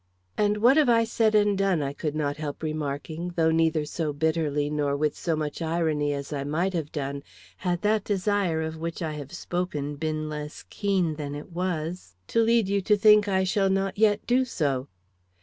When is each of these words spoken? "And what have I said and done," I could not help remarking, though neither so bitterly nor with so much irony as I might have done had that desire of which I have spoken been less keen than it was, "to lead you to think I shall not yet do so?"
"And 0.35 0.57
what 0.57 0.77
have 0.77 0.89
I 0.89 1.03
said 1.03 1.35
and 1.35 1.55
done," 1.55 1.83
I 1.83 1.93
could 1.93 2.15
not 2.15 2.37
help 2.37 2.63
remarking, 2.63 3.33
though 3.35 3.51
neither 3.51 3.85
so 3.85 4.11
bitterly 4.11 4.67
nor 4.67 4.97
with 4.97 5.15
so 5.15 5.35
much 5.35 5.61
irony 5.61 6.11
as 6.11 6.33
I 6.33 6.43
might 6.43 6.73
have 6.73 6.91
done 6.91 7.21
had 7.57 7.83
that 7.83 8.03
desire 8.03 8.63
of 8.63 8.77
which 8.79 9.03
I 9.03 9.13
have 9.13 9.31
spoken 9.31 9.97
been 9.97 10.27
less 10.27 10.65
keen 10.71 11.17
than 11.17 11.35
it 11.35 11.51
was, 11.51 12.15
"to 12.29 12.41
lead 12.41 12.67
you 12.67 12.81
to 12.81 12.97
think 12.97 13.27
I 13.27 13.43
shall 13.43 13.69
not 13.69 13.99
yet 13.99 14.25
do 14.25 14.43
so?" 14.43 14.87